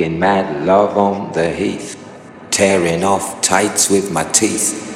making 0.00 0.18
mad 0.18 0.64
love 0.64 0.96
on 0.96 1.30
the 1.32 1.50
heath, 1.50 1.94
tearing 2.50 3.04
off 3.04 3.42
tights 3.42 3.90
with 3.90 4.10
my 4.10 4.24
teeth. 4.32 4.89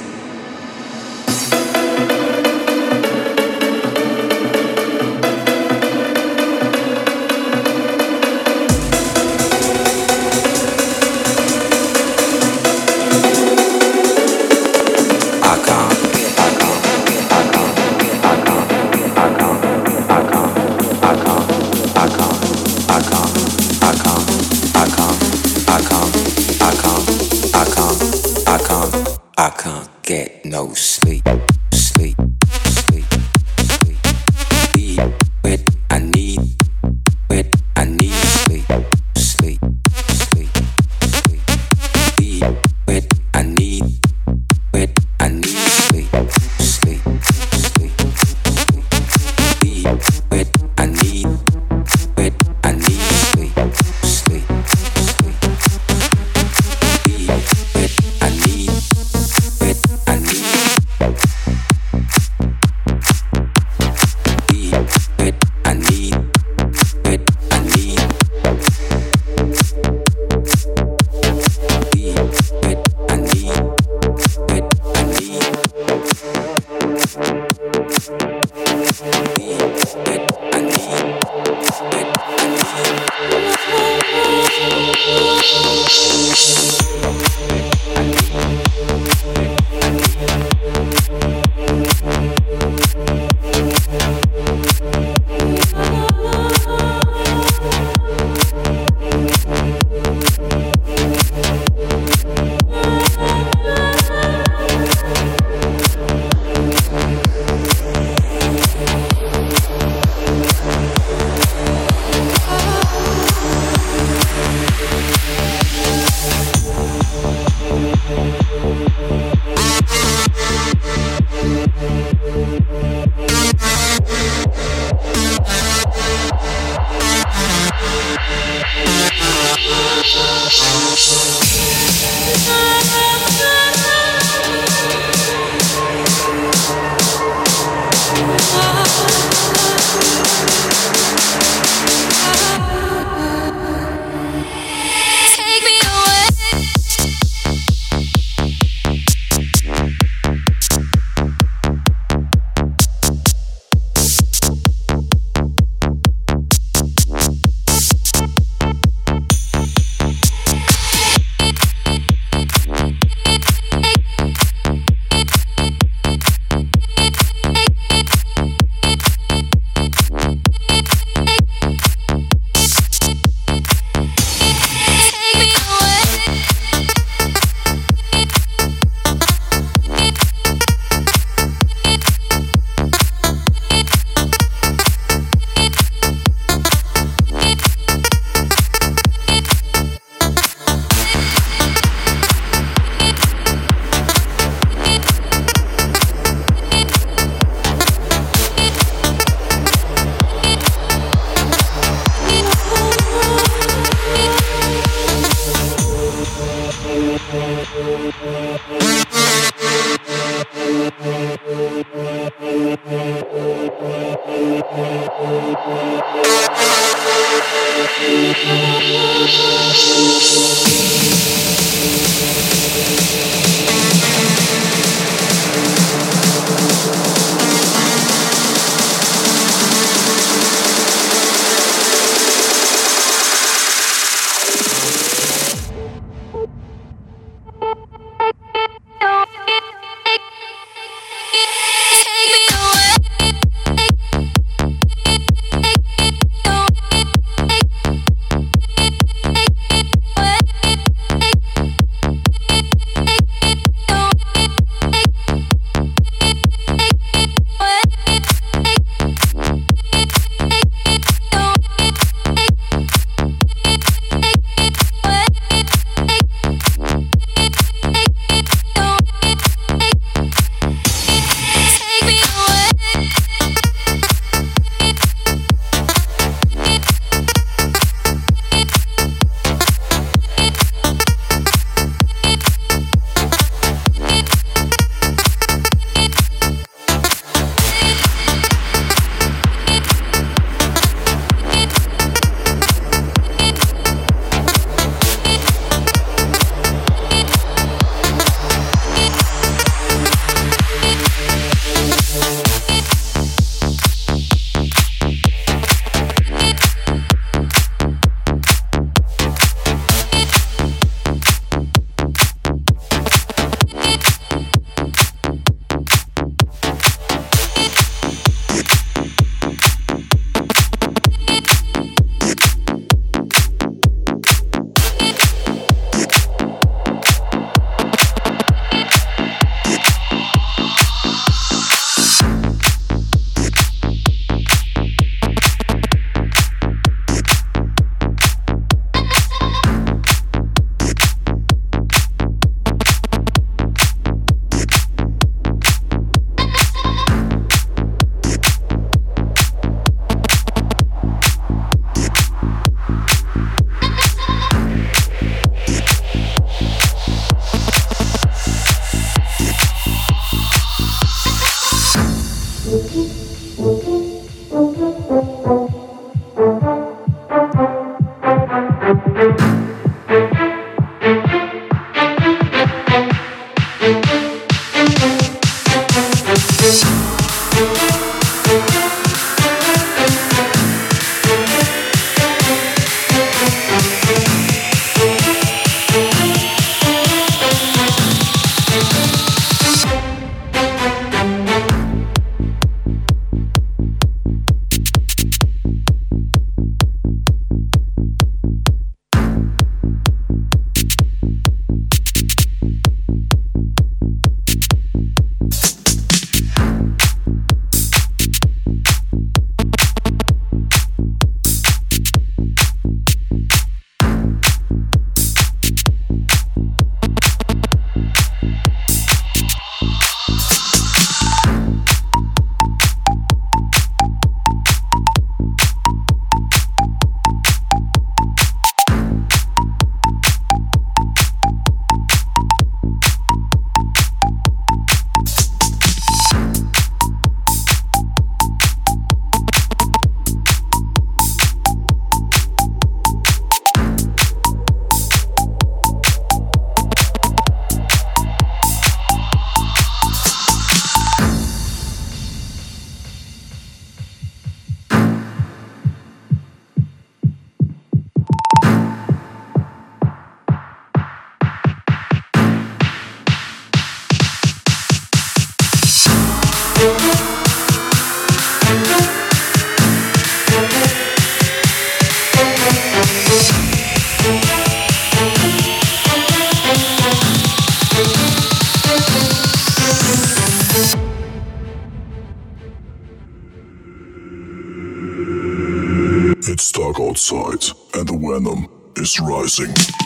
sides, 487.24 487.72
and 487.94 488.06
the 488.06 488.12
venom 488.12 488.68
is 488.96 489.18
rising. 489.18 490.03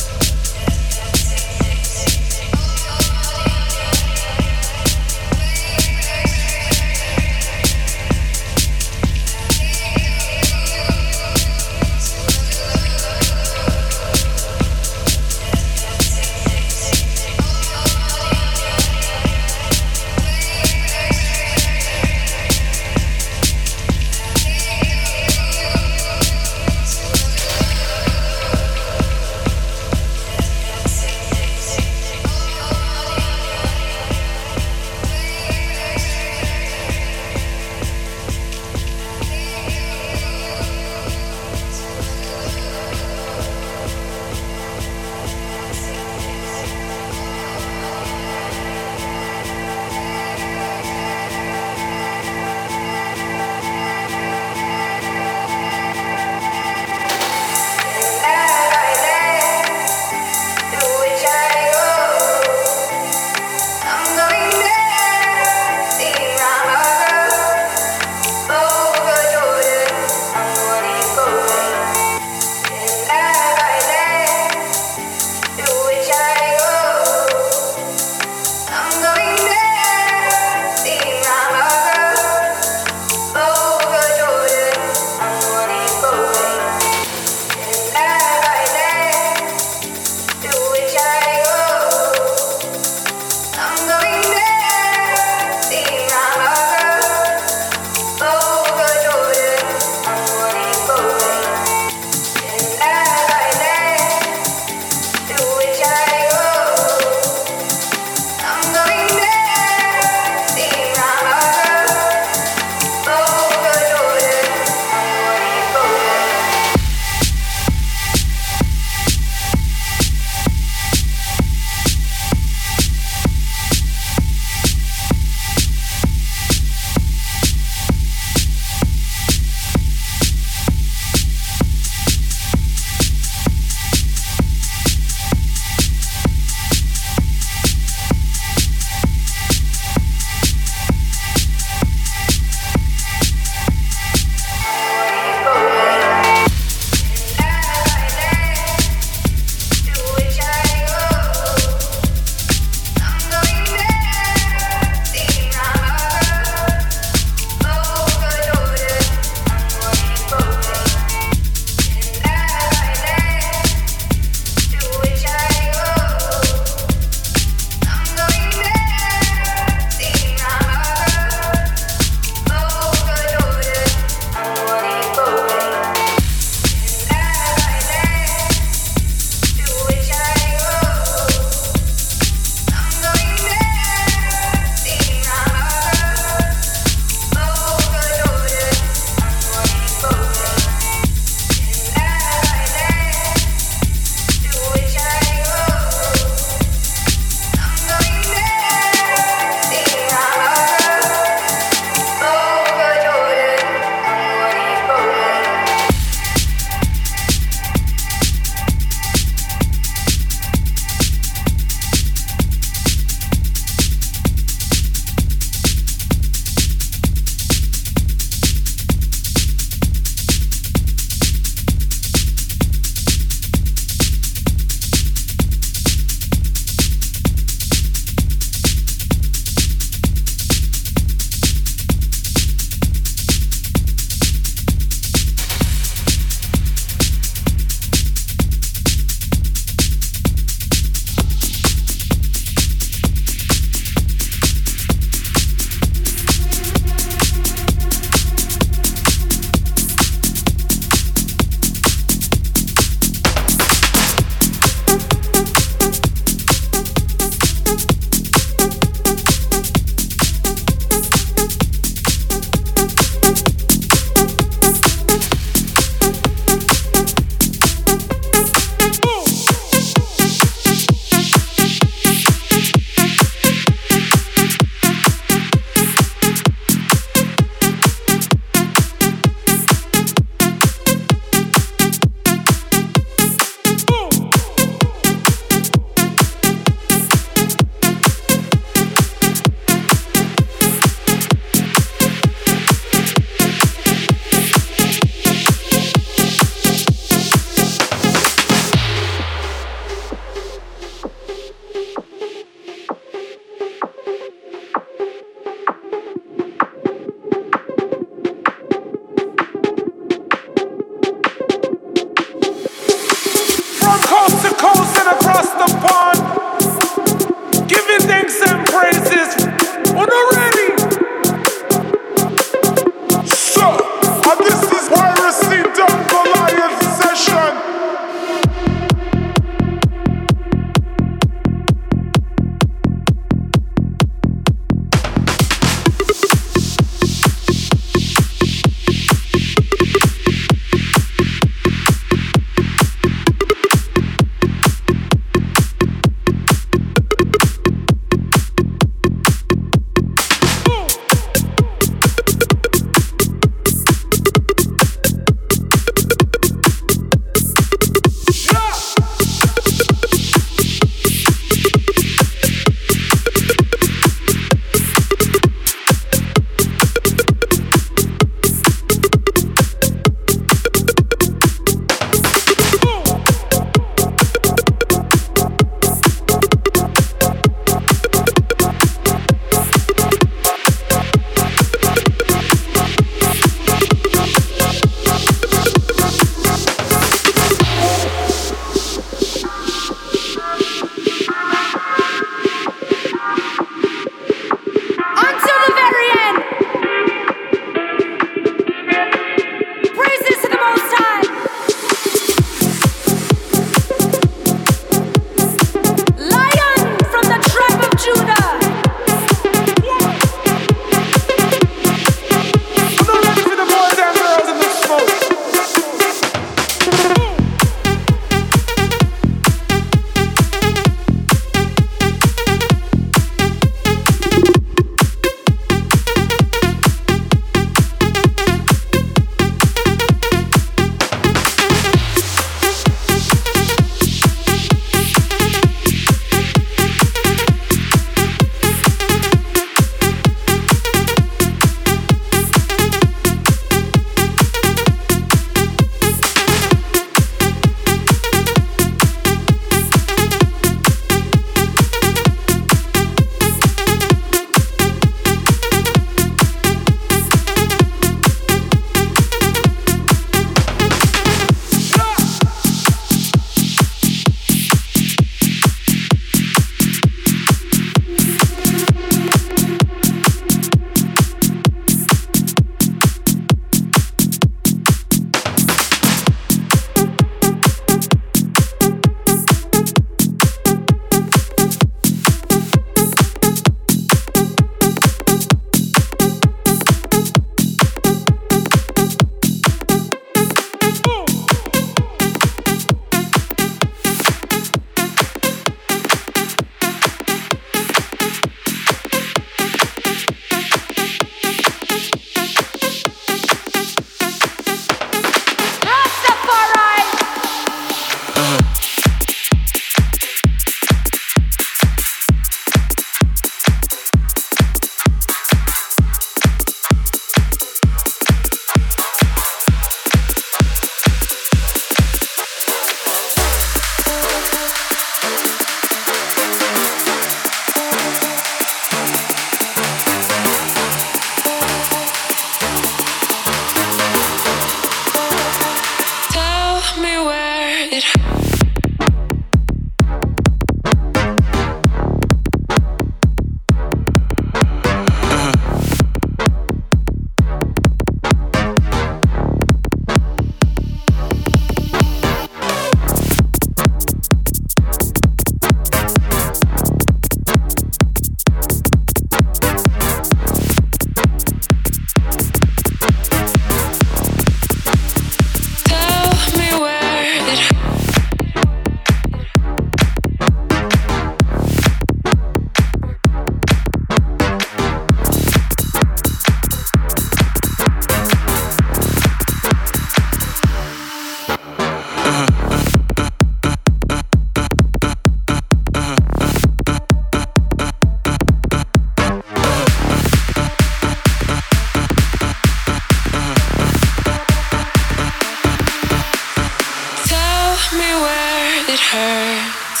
it 598.92 599.00
hurts. 599.00 600.00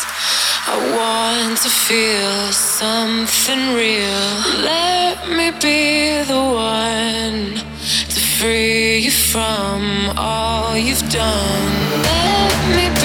I 0.68 0.76
want 0.98 1.56
to 1.64 1.70
feel 1.70 2.52
something 2.52 3.74
real. 3.74 4.28
Let 4.72 5.16
me 5.30 5.50
be 5.66 6.22
the 6.32 6.42
one 6.52 7.56
to 8.12 8.20
free 8.36 8.98
you 8.98 9.10
from 9.10 10.12
all 10.18 10.76
you've 10.76 11.08
done. 11.10 11.72
Let 12.02 12.54
me 12.76 13.01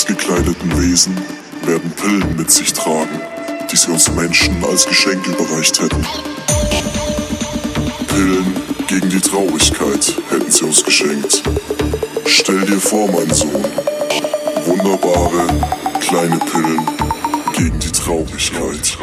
schwarz 0.00 0.04
gekleideten 0.04 0.80
Wesen 0.80 1.16
werden 1.64 1.90
Pillen 1.92 2.36
mit 2.36 2.50
sich 2.50 2.72
tragen, 2.72 3.20
die 3.70 3.76
sie 3.76 3.90
uns 3.90 4.10
Menschen 4.12 4.64
als 4.64 4.86
Geschenk 4.86 5.26
überreicht 5.26 5.80
hätten. 5.80 6.06
Pillen 8.08 8.56
gegen 8.86 9.10
die 9.10 9.20
Traurigkeit 9.20 10.14
hätten 10.30 10.50
sie 10.50 10.64
uns 10.64 10.84
geschenkt. 10.84 11.42
Stell 12.26 12.60
dir 12.66 12.80
vor, 12.80 13.10
mein 13.10 13.32
Sohn, 13.32 13.64
wunderbare 14.66 15.46
kleine 16.00 16.38
Pillen 16.38 16.86
gegen 17.56 17.78
die 17.78 17.92
Traurigkeit. 17.92 18.98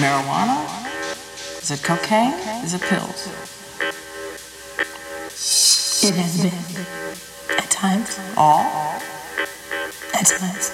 Is 0.00 1.70
it 1.70 1.82
cocaine? 1.82 2.32
Is 2.64 2.72
it 2.72 2.80
pills? 2.80 3.26
It 6.02 6.14
has 6.14 6.40
been. 6.40 7.58
At 7.58 7.70
times. 7.70 8.18
All? 8.34 8.62
At 10.14 10.24
times. 10.24 10.72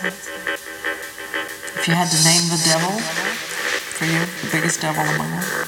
If 1.74 1.88
you 1.88 1.94
had 1.94 2.08
to 2.08 2.24
name 2.24 2.48
the 2.50 2.62
devil 2.64 3.00
for 3.98 4.04
you, 4.04 4.20
the 4.42 4.48
biggest 4.52 4.80
devil 4.80 5.02
among 5.02 5.30
them? 5.30 5.65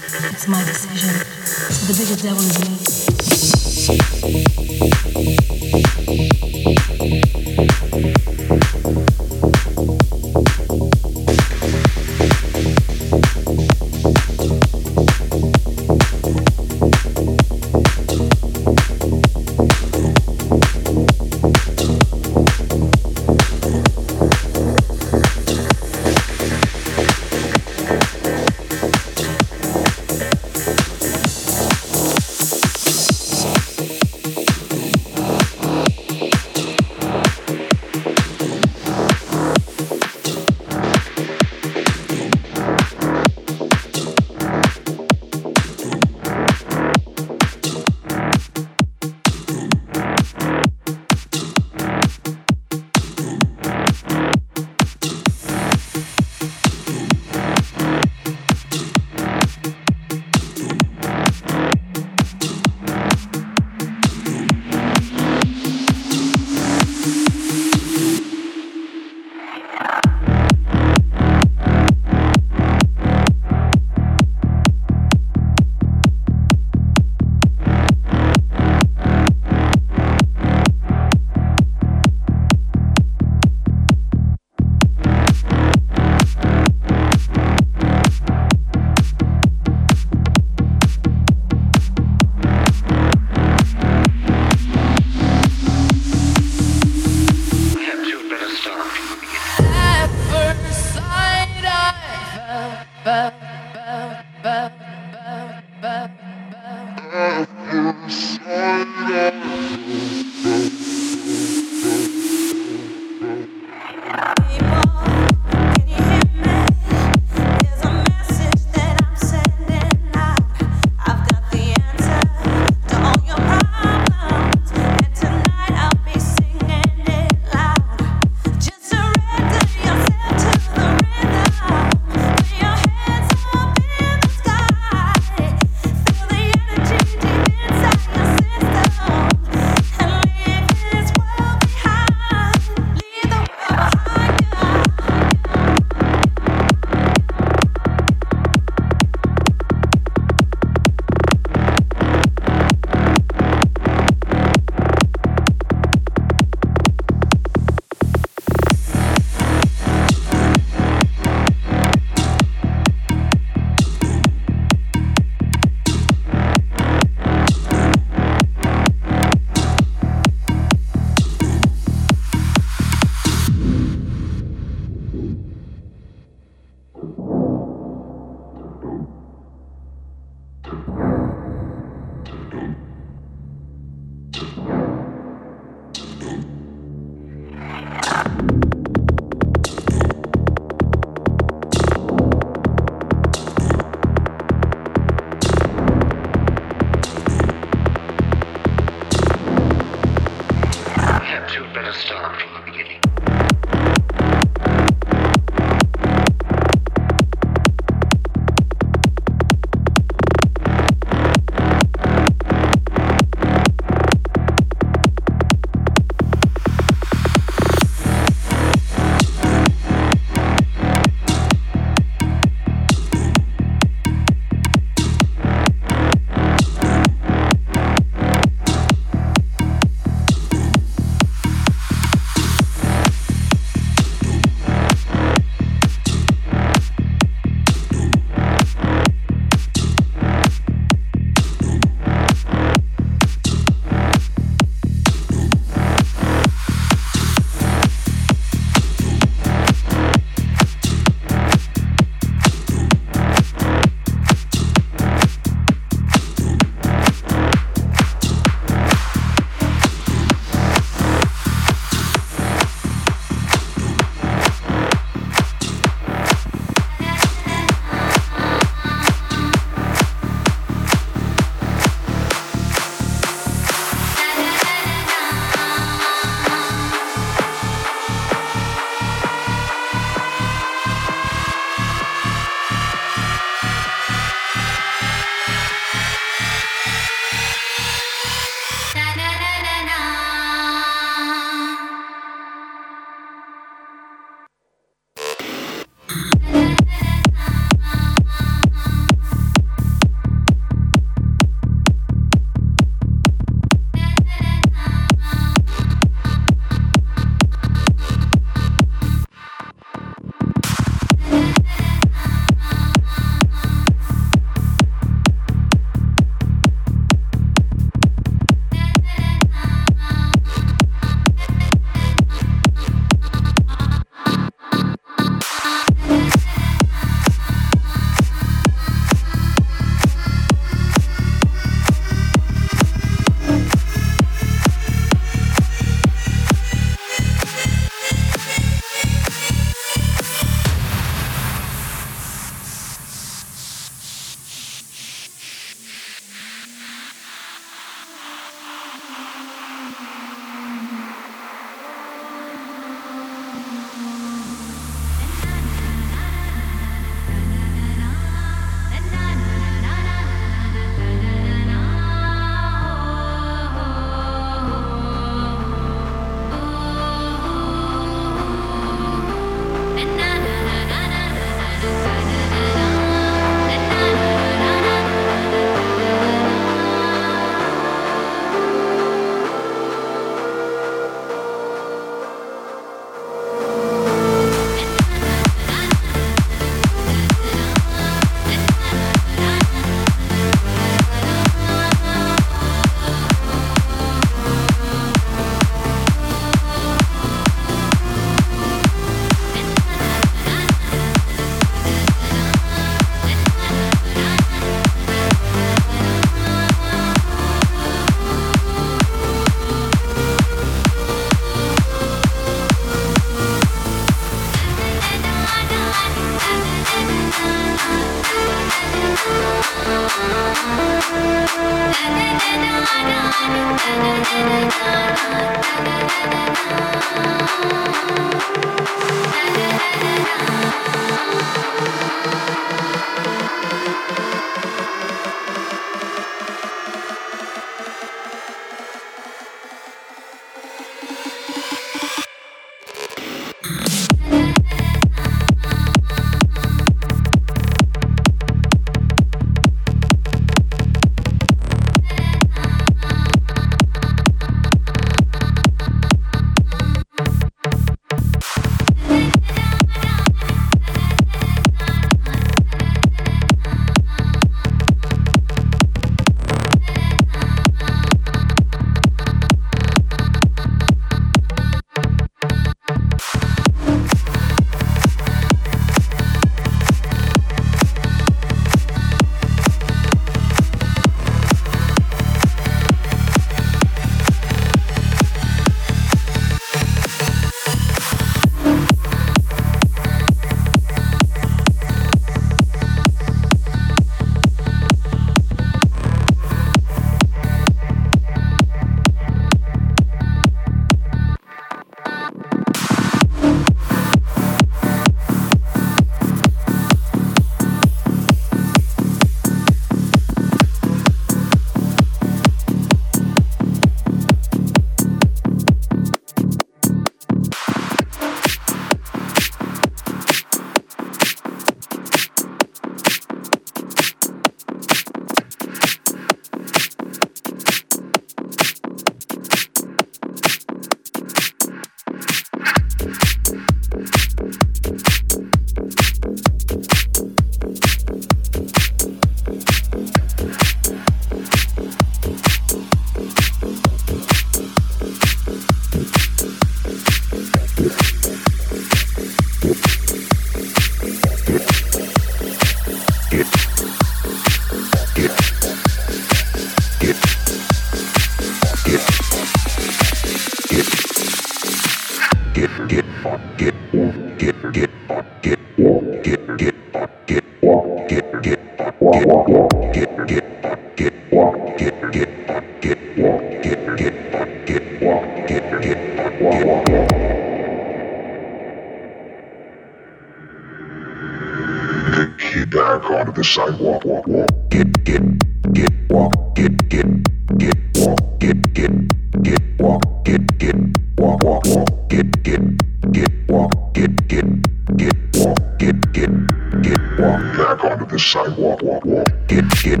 walk 597.18 597.40
back 597.56 597.84
onto 597.84 598.06
the 598.06 598.18
sidewalk, 598.18 598.82
walk, 598.82 599.04
walk, 599.04 599.28
get, 599.46 599.64
get, 599.82 600.00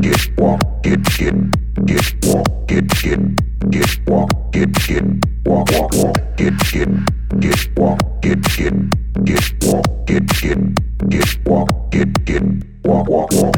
get, 0.00 0.38
walk, 0.38 0.60
get, 0.82 1.02
get, 1.16 1.34
get, 1.84 2.14
walk, 2.24 2.46
get, 2.66 2.88
get, 3.02 3.20
get, 3.70 4.08
walk, 4.08 4.30
get, 4.52 4.72
get, 4.86 5.04
walk, 5.44 5.70
walk, 5.72 5.94
walk, 5.94 6.36
get, 6.36 6.54
get, 6.72 6.88
get, 7.40 7.78
walk, 7.78 8.00
get, 8.22 8.42
get, 8.56 8.74
get, 9.24 9.64
walk, 9.64 10.06
get, 10.06 10.26
get, 10.40 10.58
get, 11.08 11.46
walk, 11.46 11.90
get, 11.90 12.24
get, 12.24 12.42
walk, 12.84 13.08
walk, 13.08 13.32
walk. 13.32 13.53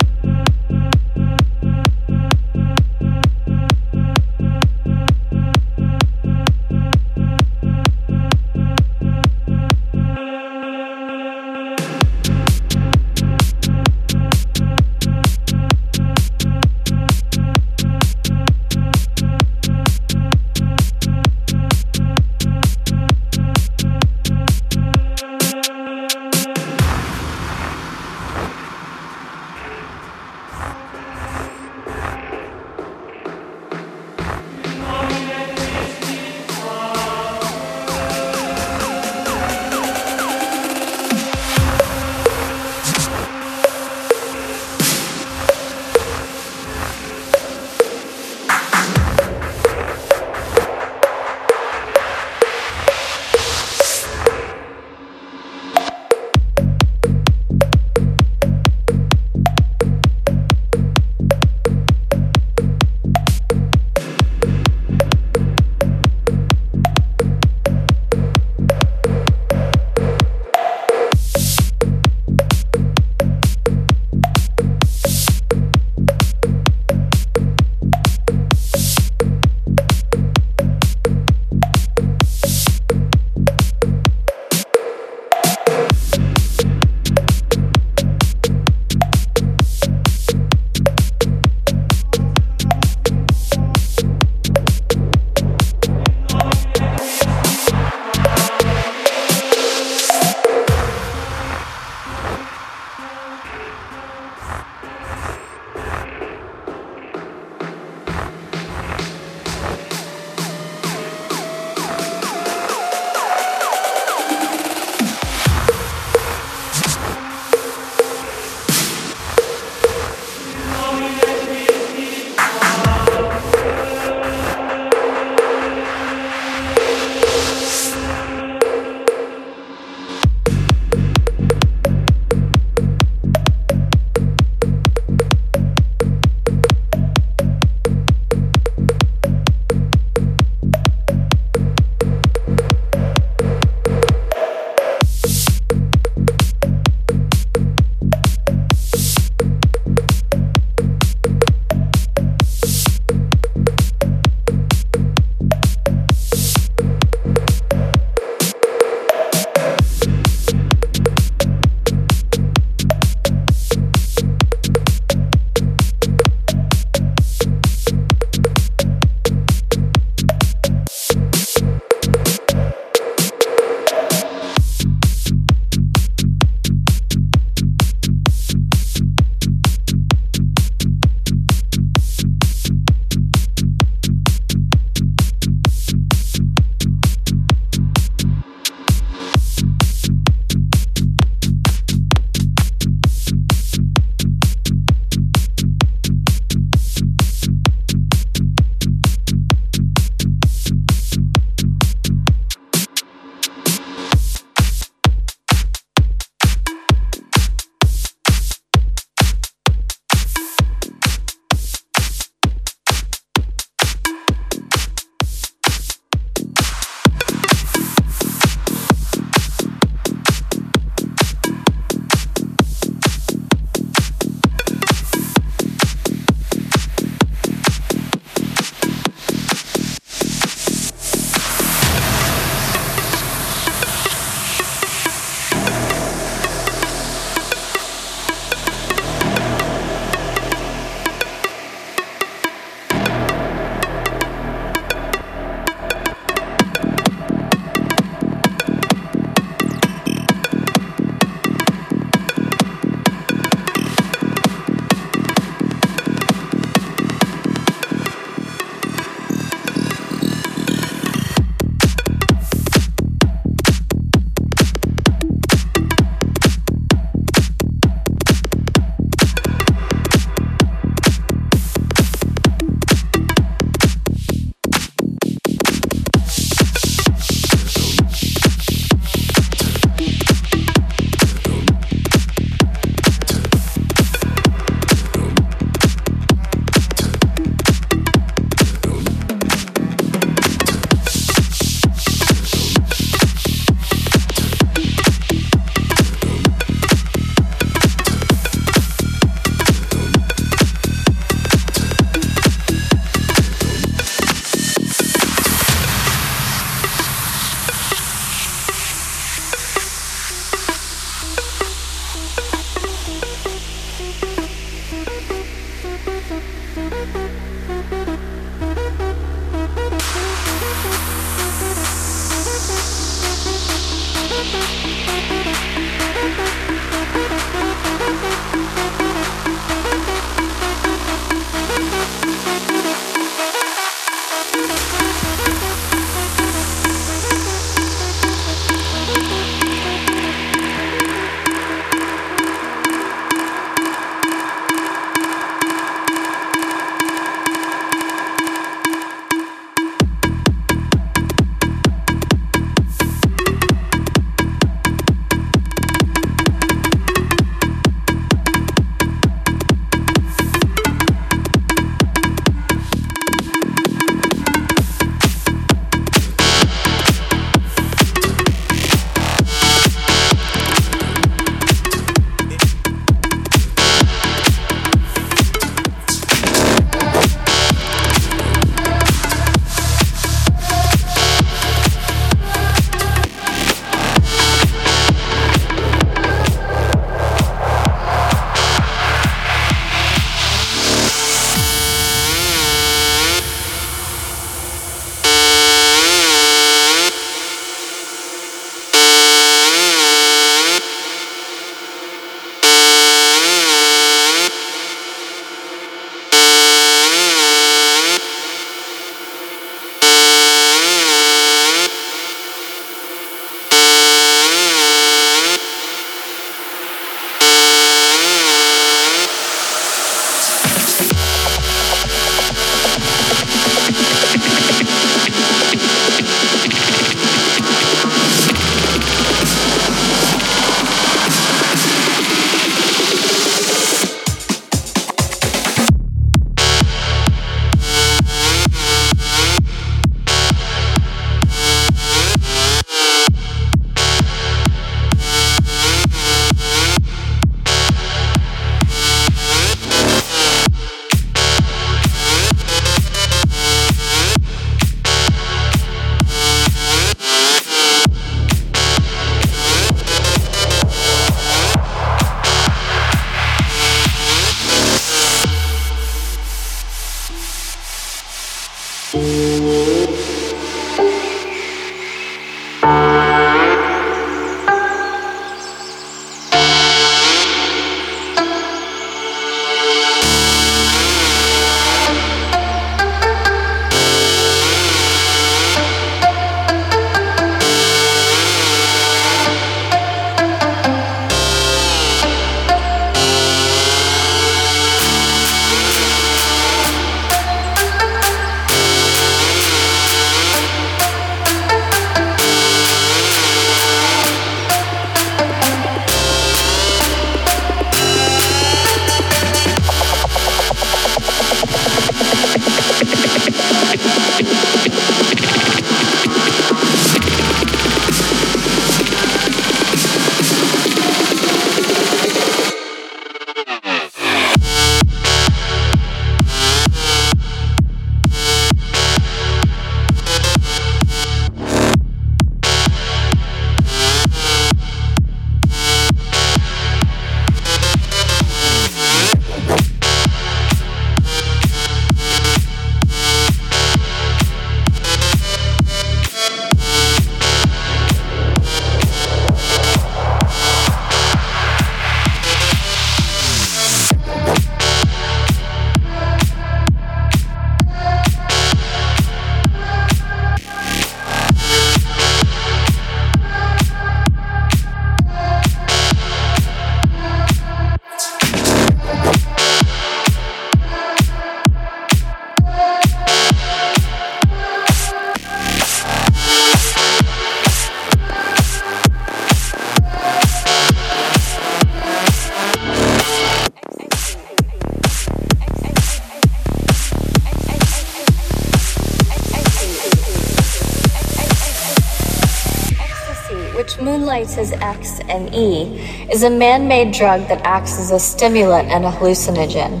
Traits 593.94 594.58
as 594.58 594.72
X 594.72 595.20
and 595.28 595.54
E, 595.54 596.00
is 596.30 596.42
a 596.42 596.50
man 596.50 596.88
made 596.88 597.12
drug 597.12 597.46
that 597.48 597.60
acts 597.64 597.98
as 597.98 598.10
a 598.10 598.18
stimulant 598.18 598.88
and 598.88 599.04
a 599.04 599.10
hallucinogen. 599.10 600.00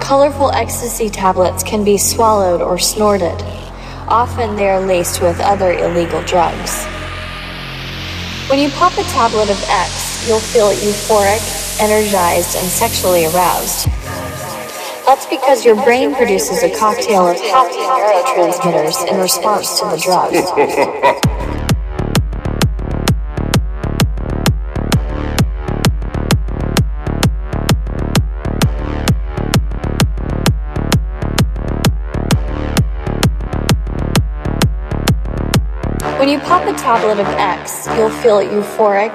Colorful 0.00 0.50
ecstasy 0.52 1.08
tablets 1.08 1.62
can 1.62 1.84
be 1.84 1.96
swallowed 1.96 2.60
or 2.60 2.78
snorted. 2.78 3.40
Often 4.08 4.56
they 4.56 4.68
are 4.68 4.80
laced 4.80 5.22
with 5.22 5.40
other 5.40 5.72
illegal 5.72 6.22
drugs. 6.24 6.84
When 8.50 8.58
you 8.58 8.68
pop 8.70 8.92
a 8.98 9.04
tablet 9.04 9.48
of 9.50 9.62
X, 9.68 10.28
you'll 10.28 10.40
feel 10.40 10.70
euphoric, 10.72 11.80
energized, 11.80 12.56
and 12.56 12.66
sexually 12.66 13.24
aroused. 13.26 13.86
That's 15.06 15.26
because 15.26 15.64
your 15.64 15.76
brain 15.84 16.14
produces 16.14 16.62
a 16.62 16.74
cocktail 16.76 17.28
of 17.28 17.38
happy 17.38 17.76
neurotransmitters 17.76 19.10
in 19.10 19.20
response 19.20 19.80
to 19.80 19.86
the 19.86 19.96
drug. 19.96 21.40
you 36.34 36.40
pop 36.40 36.66
a 36.66 36.72
tablet 36.76 37.20
of 37.20 37.26
X, 37.38 37.86
you'll 37.96 38.10
feel 38.10 38.38
euphoric, 38.38 39.14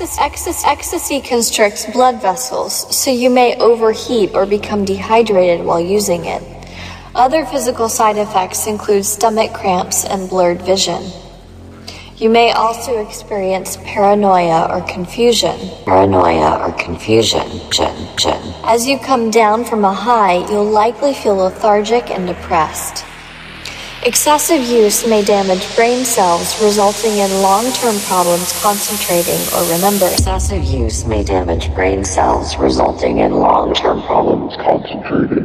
ecstasy 0.00 1.20
constricts 1.20 1.84
blood 1.92 2.22
vessels, 2.22 2.96
so 2.96 3.10
you 3.10 3.28
may 3.28 3.56
overheat 3.56 4.34
or 4.34 4.46
become 4.46 4.84
dehydrated 4.84 5.64
while 5.64 5.80
using 5.80 6.24
it. 6.24 6.42
Other 7.14 7.44
physical 7.44 7.88
side 7.88 8.16
effects 8.16 8.66
include 8.66 9.04
stomach 9.04 9.52
cramps 9.52 10.04
and 10.04 10.30
blurred 10.30 10.62
vision. 10.62 11.02
You 12.16 12.30
may 12.30 12.52
also 12.52 13.04
experience 13.06 13.76
paranoia 13.84 14.68
or 14.70 14.80
confusion. 14.86 15.58
Paranoia 15.84 16.58
or 16.60 16.72
confusion. 16.72 17.46
As 18.64 18.86
you 18.86 18.98
come 18.98 19.30
down 19.30 19.64
from 19.64 19.84
a 19.84 19.92
high, 19.92 20.46
you'll 20.50 20.64
likely 20.64 21.14
feel 21.14 21.36
lethargic 21.36 22.10
and 22.10 22.26
depressed. 22.26 23.04
Excessive 24.06 24.62
use 24.62 25.06
may 25.06 25.22
damage 25.22 25.76
brain 25.76 26.06
cells, 26.06 26.58
resulting 26.62 27.18
in 27.18 27.30
long-term 27.42 27.98
problems 28.00 28.50
concentrating 28.62 29.38
or 29.52 29.62
remembering. 29.70 30.14
Excessive 30.14 30.64
use 30.64 31.04
may 31.04 31.22
damage 31.22 31.70
brain 31.74 32.02
cells, 32.02 32.56
resulting 32.56 33.18
in 33.18 33.34
long-term 33.34 34.00
problems 34.04 34.56
concentrating 34.56 35.39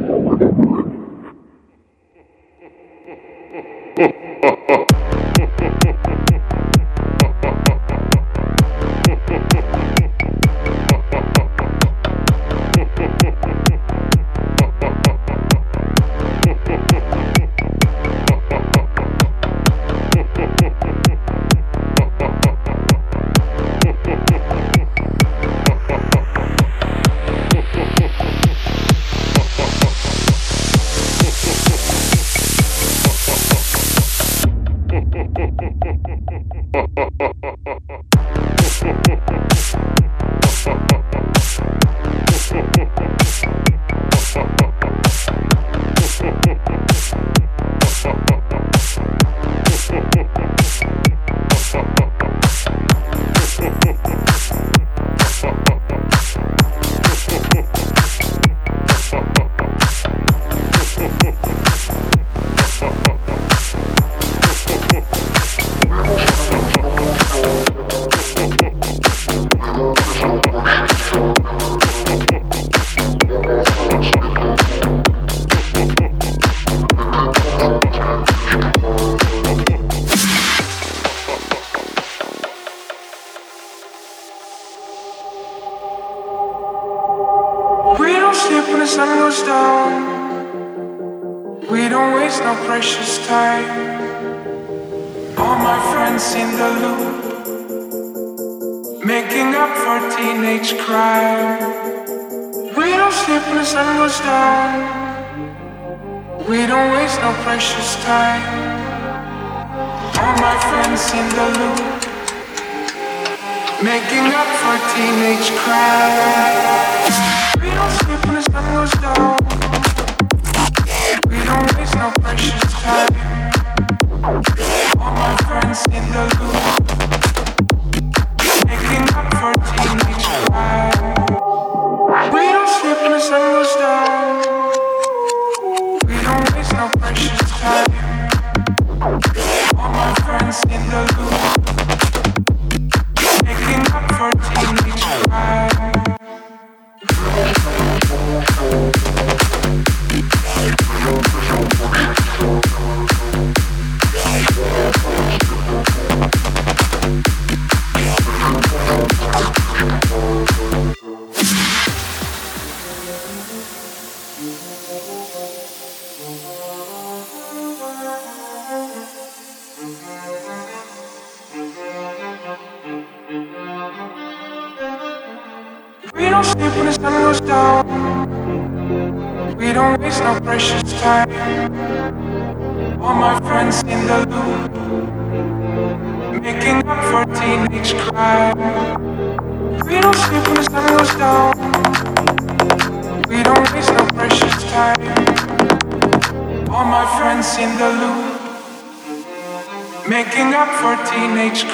for 201.26 201.34
teenage 201.34 201.64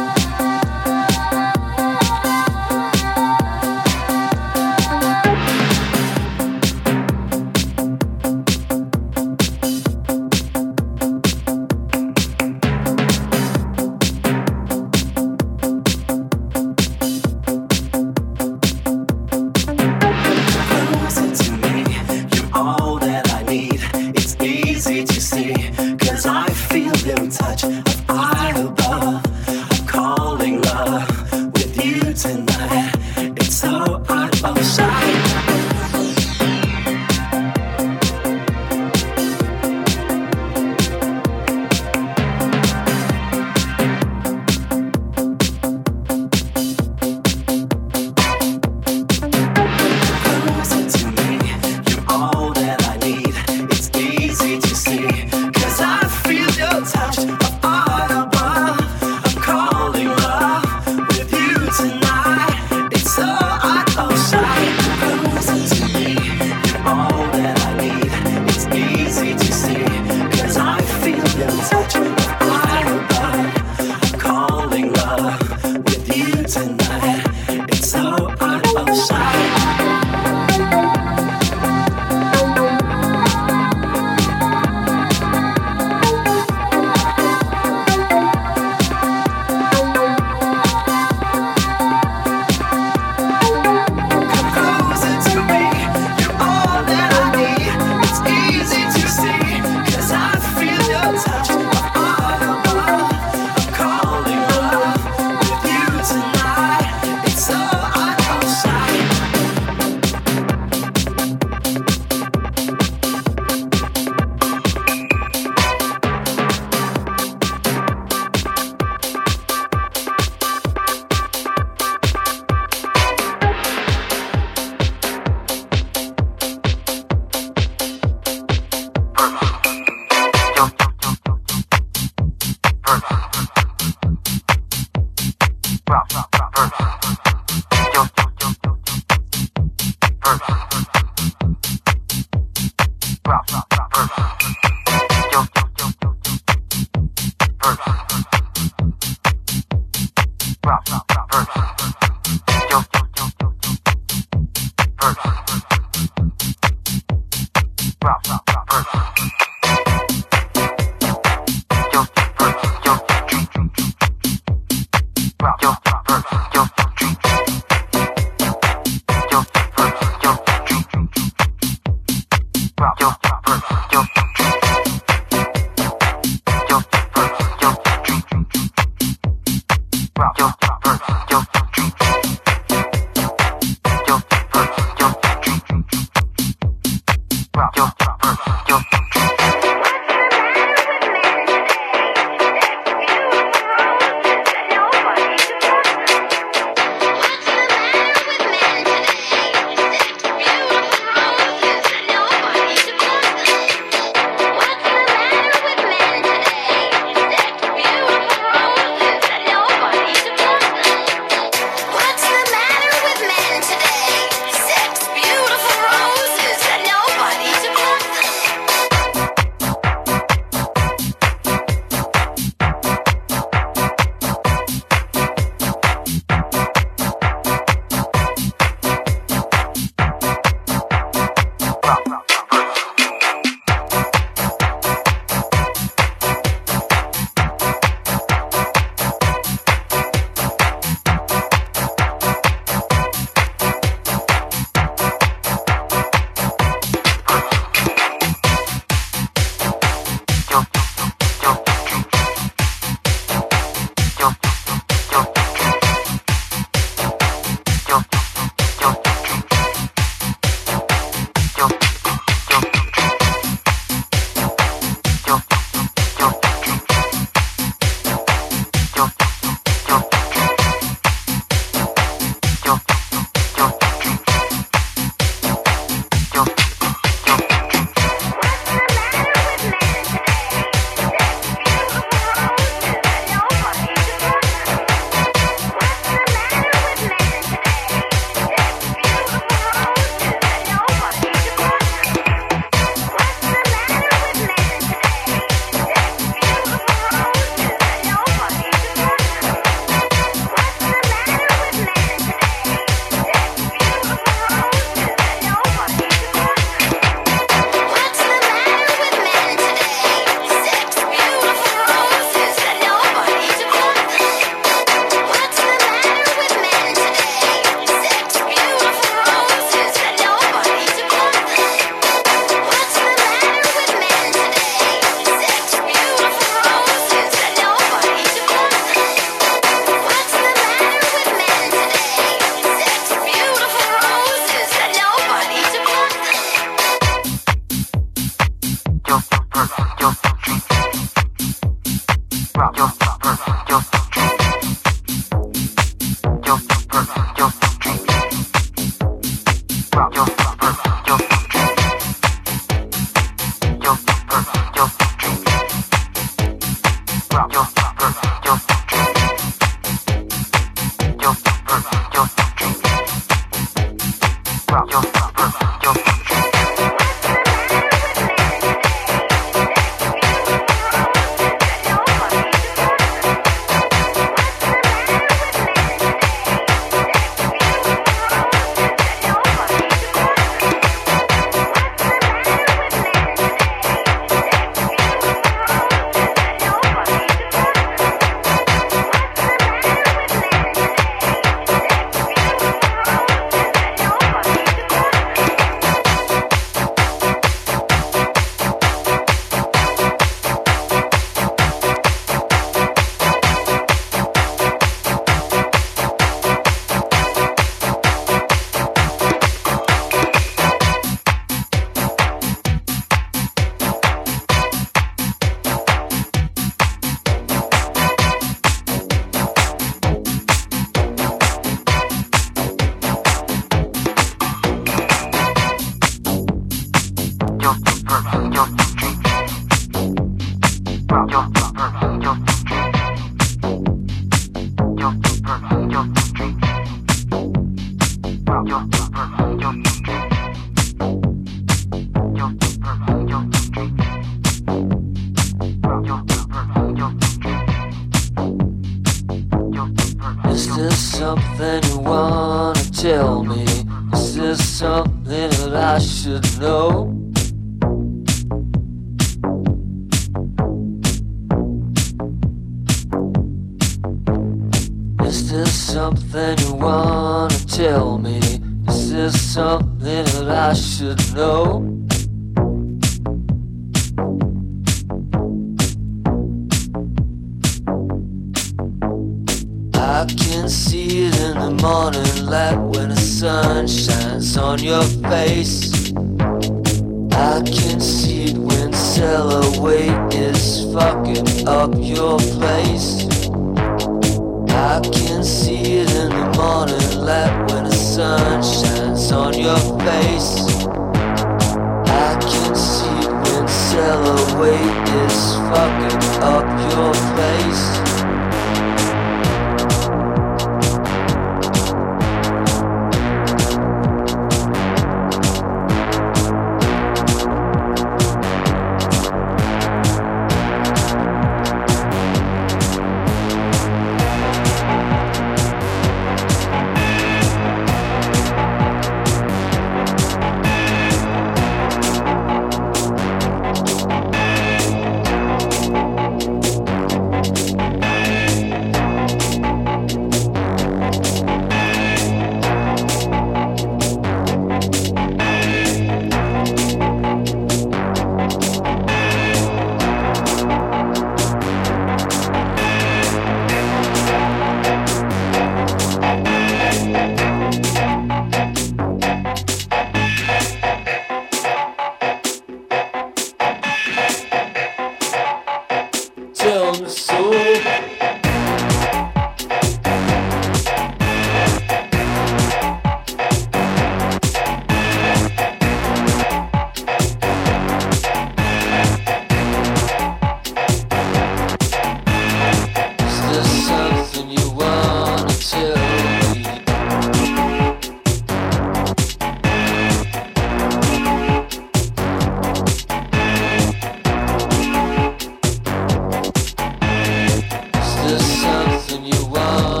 something 598.71 599.29
that 599.29 599.57
I 599.57 600.00